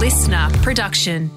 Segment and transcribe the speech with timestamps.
[0.00, 1.30] listener production.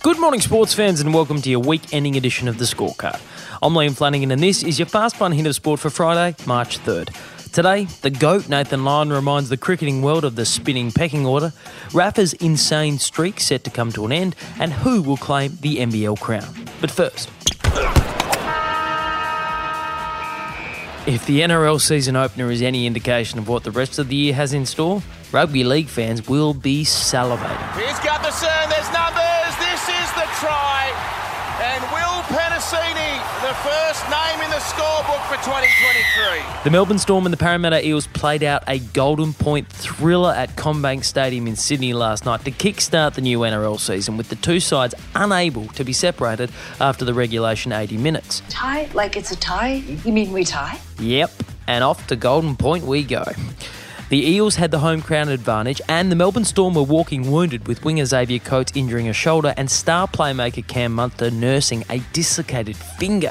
[0.00, 3.20] Good morning, sports fans, and welcome to your week ending edition of the scorecard.
[3.60, 6.78] I'm Liam Flanagan, and this is your fast fun hit of sport for Friday, March
[6.78, 7.12] 3rd.
[7.50, 11.52] Today, the GOAT Nathan Lyon reminds the cricketing world of the spinning pecking order,
[11.92, 16.20] Rafa's insane streak set to come to an end, and who will claim the NBL
[16.20, 16.54] crown.
[16.80, 17.28] But first,
[21.08, 24.34] if the NRL season opener is any indication of what the rest of the year
[24.34, 25.02] has in store,
[25.32, 27.72] rugby league fans will be salivating.
[27.74, 30.90] Here's Gutherson, there's numbers, this is the try.
[31.62, 36.62] And Will Penisini, the first name in the scorebook for 2023.
[36.64, 41.04] The Melbourne Storm and the Parramatta Eels played out a Golden Point thriller at CommBank
[41.04, 44.94] Stadium in Sydney last night to kickstart the new NRL season, with the two sides
[45.14, 46.50] unable to be separated
[46.80, 48.42] after the regulation 80 minutes.
[48.48, 48.88] Tie?
[48.94, 49.82] Like it's a tie?
[50.04, 50.78] You mean we tie?
[50.98, 51.30] Yep,
[51.66, 53.24] and off to Golden Point we go.
[54.10, 57.84] The Eels had the home crown advantage, and the Melbourne Storm were walking wounded with
[57.84, 63.30] winger Xavier Coates injuring a shoulder and star playmaker Cam Munster nursing a dislocated finger.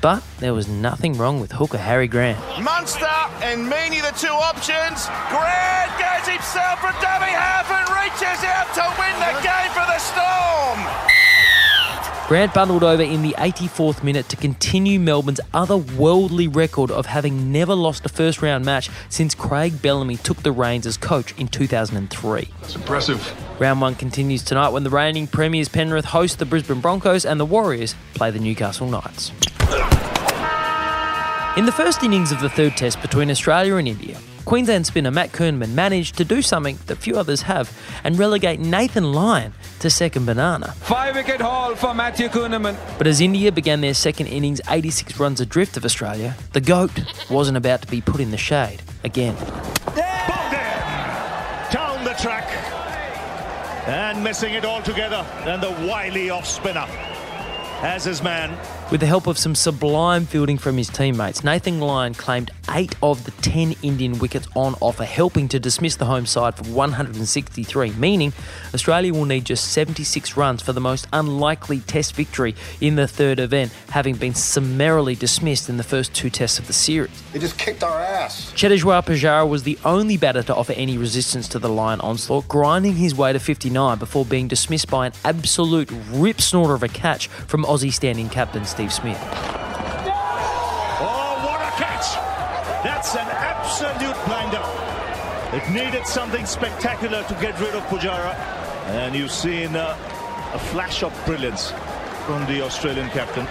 [0.00, 2.40] But there was nothing wrong with hooker Harry Grant.
[2.64, 3.04] Munster
[3.44, 5.04] and Meaney, the two options.
[5.28, 9.98] Grant goes himself from dummy half and reaches out to win the game for the
[10.00, 11.19] Storm.
[12.30, 17.74] Grant bundled over in the 84th minute to continue Melbourne's otherworldly record of having never
[17.74, 22.48] lost a first round match since Craig Bellamy took the reins as coach in 2003.
[22.60, 23.60] That's impressive.
[23.60, 27.44] Round one continues tonight when the reigning premiers Penrith host the Brisbane Broncos and the
[27.44, 29.30] Warriors play the Newcastle Knights.
[31.56, 34.16] In the first innings of the third test between Australia and India,
[34.50, 39.12] Queensland spinner Matt Kuhnemann managed to do something that few others have and relegate Nathan
[39.12, 40.72] Lyon to second banana.
[40.72, 42.76] Five wicket haul for Matthew Kuhnemann.
[42.98, 46.90] But as India began their second innings 86 runs adrift of Australia, the GOAT
[47.30, 49.36] wasn't about to be put in the shade again.
[51.70, 52.50] Down the track.
[53.86, 55.24] And missing it altogether.
[55.44, 56.88] And the wily off spinner
[57.82, 58.58] as his man.
[58.90, 63.22] With the help of some sublime fielding from his teammates, Nathan Lyon claimed eight of
[63.24, 68.32] the 10 Indian wickets on offer, helping to dismiss the home side for 163, meaning
[68.74, 73.38] Australia will need just 76 runs for the most unlikely Test victory in the third
[73.38, 77.22] event, having been summarily dismissed in the first two tests of the series.
[77.32, 78.52] They just kicked our ass.
[78.56, 82.96] Cheteshwar Pujara was the only batter to offer any resistance to the Lyon onslaught, grinding
[82.96, 87.28] his way to 59 before being dismissed by an absolute rip snorter of a catch
[87.28, 89.20] from Aussie standing captain Steve Smith.
[91.02, 92.14] Oh, what a catch!
[92.82, 94.62] That's an absolute blinder.
[95.54, 98.34] It needed something spectacular to get rid of Pujara.
[98.86, 99.98] And you've seen uh,
[100.54, 101.72] a flash of brilliance
[102.24, 103.46] from the Australian captain.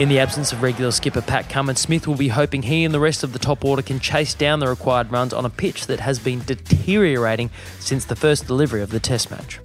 [0.00, 2.98] In the absence of regular skipper Pat Cummins, Smith will be hoping he and the
[2.98, 6.00] rest of the top order can chase down the required runs on a pitch that
[6.00, 9.60] has been deteriorating since the first delivery of the Test match.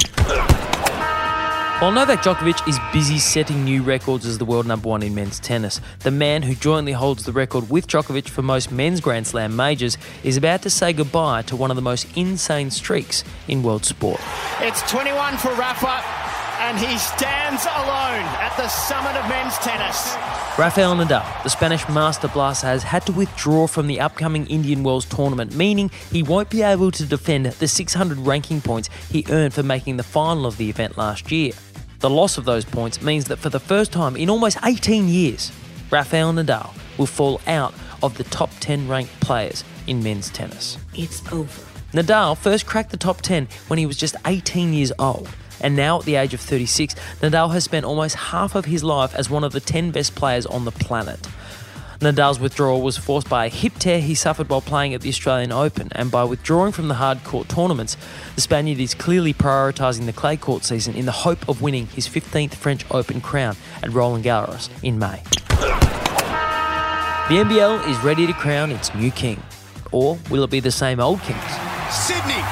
[1.80, 5.40] While Novak Djokovic is busy setting new records as the world number one in men's
[5.40, 9.56] tennis, the man who jointly holds the record with Djokovic for most men's Grand Slam
[9.56, 13.86] majors is about to say goodbye to one of the most insane streaks in world
[13.86, 14.20] sport.
[14.60, 16.04] It's 21 for Rafa,
[16.64, 20.16] and he stands alone at the summit of men's tennis.
[20.58, 25.06] Rafael Nadal, the Spanish Master Blaster, has had to withdraw from the upcoming Indian Wells
[25.06, 29.62] tournament, meaning he won't be able to defend the 600 ranking points he earned for
[29.62, 31.52] making the final of the event last year.
[32.00, 35.52] The loss of those points means that for the first time in almost 18 years,
[35.90, 40.78] Rafael Nadal will fall out of the top 10 ranked players in men's tennis.
[40.94, 41.62] It's over.
[41.94, 45.28] Nadal first cracked the top 10 when he was just 18 years old.
[45.60, 49.16] And now, at the age of 36, Nadal has spent almost half of his life
[49.16, 51.28] as one of the 10 best players on the planet.
[52.00, 55.52] Nadal's withdrawal was forced by a hip tear he suffered while playing at the Australian
[55.52, 57.98] Open, and by withdrawing from the hard court tournaments,
[58.36, 62.08] the Spaniard is clearly prioritising the clay court season in the hope of winning his
[62.08, 65.24] 15th French Open crown at Roland Garros in May.
[67.30, 69.42] The NBL is ready to crown its new king.
[69.92, 71.44] Or will it be the same old kings?
[71.90, 72.44] Sydney,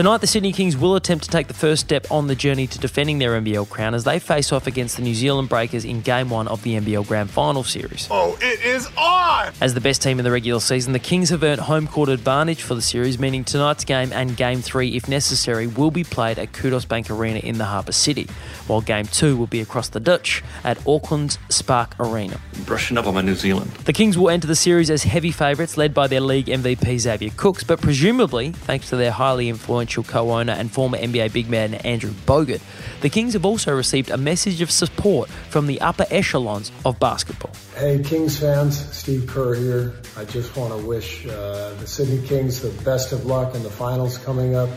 [0.00, 2.78] Tonight, the Sydney Kings will attempt to take the first step on the journey to
[2.78, 6.30] defending their NBL crown as they face off against the New Zealand Breakers in Game
[6.30, 8.08] 1 of the NBL Grand Final Series.
[8.10, 9.52] Oh, it is on!
[9.60, 12.62] As the best team in the regular season, the Kings have earned home court advantage
[12.62, 16.54] for the series, meaning tonight's game and Game 3, if necessary, will be played at
[16.54, 18.26] Kudos Bank Arena in the Harbour City,
[18.68, 22.40] while Game 2 will be across the Dutch at Auckland's Spark Arena.
[22.64, 23.70] Brushing up on my New Zealand.
[23.84, 27.32] The Kings will enter the series as heavy favourites, led by their league MVP Xavier
[27.36, 31.74] Cooks, but presumably, thanks to their highly influential co owner and former NBA big man
[31.74, 32.60] Andrew Bogut.
[33.00, 37.52] The Kings have also received a message of support from the upper echelons of basketball.
[37.76, 39.94] Hey, Kings fans, Steve Kerr here.
[40.16, 43.70] I just want to wish uh, the Sydney Kings the best of luck in the
[43.70, 44.70] finals coming up.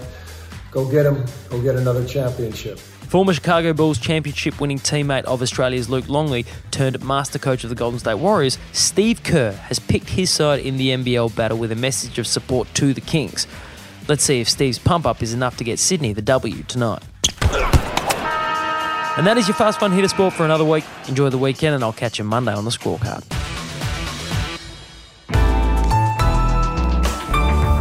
[0.72, 2.80] Go get them, go get another championship.
[3.14, 7.76] Former Chicago Bulls championship winning teammate of Australia's Luke Longley turned master coach of the
[7.76, 11.76] Golden State Warriors, Steve Kerr has picked his side in the NBL battle with a
[11.76, 13.46] message of support to the Kings.
[14.08, 17.04] Let's see if Steve's pump up is enough to get Sydney the W tonight.
[19.16, 20.84] And that is your Fast Fun Hitter Sport for another week.
[21.08, 23.24] Enjoy the weekend, and I'll catch you Monday on the scorecard.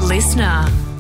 [0.07, 0.92] Listener.